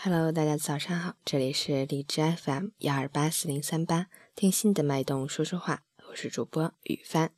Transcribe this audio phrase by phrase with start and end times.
[0.00, 4.06] Hello，大家早上好，这里是荔枝 FM 幺二八四零三八，
[4.36, 7.34] 听心的脉动说说话，我是主播雨帆。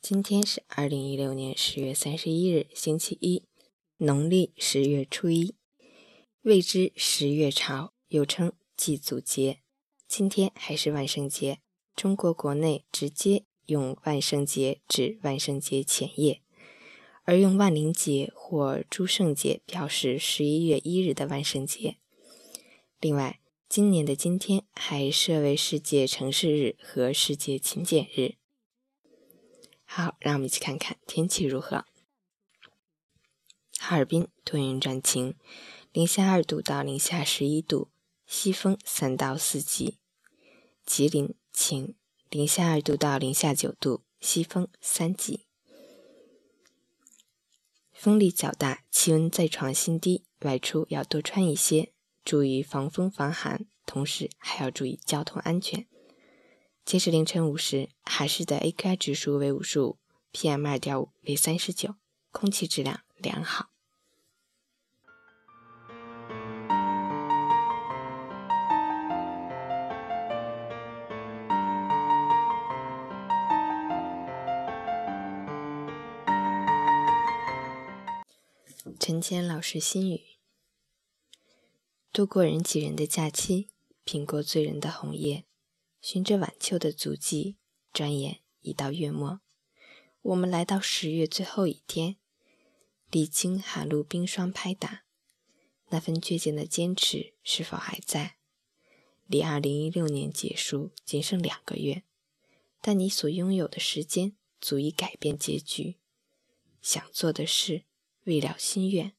[0.00, 3.42] 今天是二零一六年十月三十一日，星期一，
[3.96, 5.56] 农历十月初一，
[6.42, 9.58] 谓之十月朝，又称祭祖节。
[10.06, 11.58] 今天还是万圣节，
[11.96, 16.42] 中国国内直接用万圣节指万圣节前夜。
[17.28, 21.98] 而用万灵节或诸圣节表示十一月一日的万圣节。
[23.00, 28.36] 另外，今年的今天还设为世界城市日和世界勤俭日。
[29.84, 31.84] 好，让我们一起看看天气如何。
[33.78, 35.34] 哈尔滨多云转晴，
[35.92, 37.90] 零下二度到零下十一度，
[38.26, 39.98] 西风三到四级。
[40.86, 41.94] 吉林晴，
[42.30, 45.47] 零下二度到零下九度，西风三级。
[47.98, 51.92] 风力较大，气温再创新低，外出要多穿一些，
[52.24, 55.84] 注意防风防寒，同时还要注意交通安全。
[56.84, 59.98] 截至凌晨五时，海市的 AQI 指数为五十五
[60.32, 61.96] ，PM 二点五为三十九，
[62.30, 63.70] 空气质量良好。
[79.08, 80.20] 陈谦老师心语：
[82.12, 83.70] 度过人挤人的假期，
[84.04, 85.46] 品过醉人的红叶，
[86.02, 87.56] 循着晚秋的足迹，
[87.90, 89.40] 转眼已到月末。
[90.20, 92.16] 我们来到十月最后一天，
[93.10, 95.06] 历经寒露冰霜拍打，
[95.88, 98.36] 那份倔强的坚持是否还在？
[99.26, 102.02] 离二零一六年结束仅剩两个月，
[102.82, 105.96] 但你所拥有的时间足以改变结局。
[106.82, 107.84] 想做的事。
[108.28, 109.14] 未了心愿，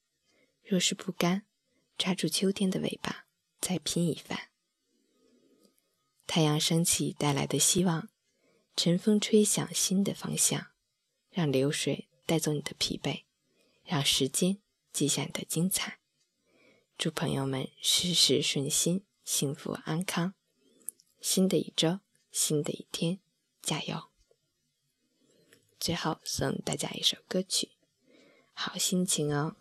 [0.63, 1.43] 若是不甘，
[1.97, 3.25] 抓住秋天的尾巴，
[3.59, 4.51] 再拼一番。
[6.27, 8.09] 太阳升起带来的希望，
[8.75, 10.67] 晨风吹响新的方向，
[11.31, 13.23] 让流水带走你的疲惫，
[13.83, 14.59] 让时间
[14.93, 15.99] 记下你的精彩。
[16.95, 20.35] 祝朋友们事事顺心，幸福安康。
[21.19, 23.19] 新的一周，新的一天，
[23.63, 24.11] 加油！
[25.79, 27.71] 最后送大家一首歌曲。
[28.61, 29.55] 好心情哦。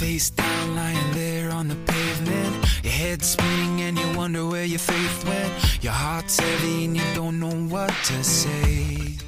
[0.00, 2.82] Face down, lying there on the pavement.
[2.82, 5.84] Your head spinning and you wonder where your faith went.
[5.84, 9.18] Your heart's heavy and you don't know what to say.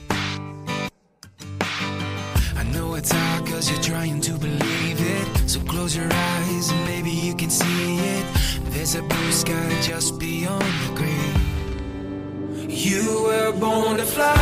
[2.56, 5.26] I know it's hard cause you're trying to believe it.
[5.46, 8.24] So close your eyes and maybe you can see it.
[8.70, 11.34] There's a blue sky just beyond the gray.
[12.66, 14.41] You were born to fly.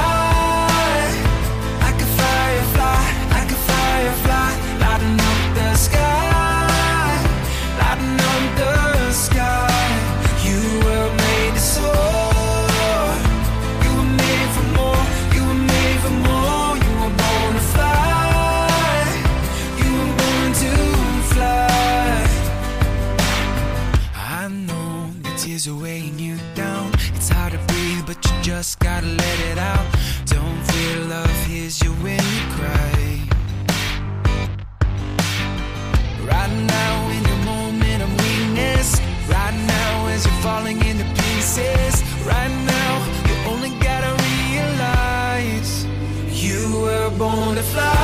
[47.61, 48.00] the fly.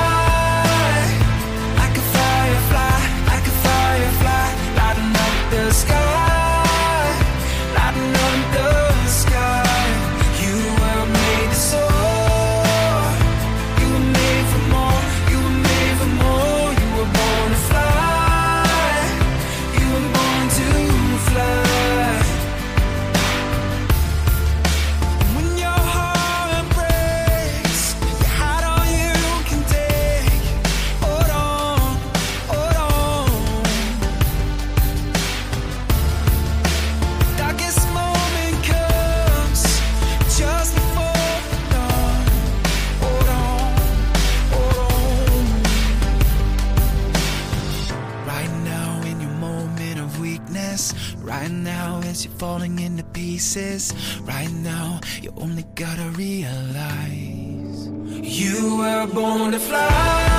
[52.24, 53.92] You're falling into pieces.
[54.22, 60.35] Right now, you only gotta realize you were born to fly.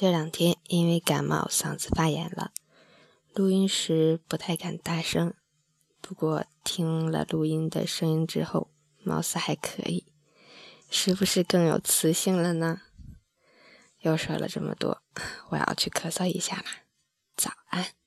[0.00, 2.52] 这两天因为感冒，嗓子发炎了，
[3.34, 5.34] 录音时不太敢大声。
[6.00, 8.70] 不过听了录音的声音之后，
[9.02, 10.06] 貌似还可以，
[10.88, 12.82] 是不是更有磁性了呢？
[13.98, 15.02] 又说了这么多，
[15.48, 16.84] 我要去咳嗽一下啦。
[17.34, 17.97] 早安。